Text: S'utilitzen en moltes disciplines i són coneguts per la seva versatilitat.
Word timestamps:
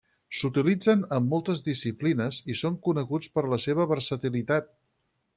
S'utilitzen 0.37 1.01
en 1.17 1.25
moltes 1.33 1.59
disciplines 1.67 2.39
i 2.53 2.55
són 2.61 2.79
coneguts 2.87 3.29
per 3.35 3.43
la 3.53 3.59
seva 3.69 3.85
versatilitat. 3.93 4.73